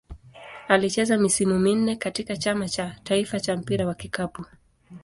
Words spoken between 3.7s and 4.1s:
wa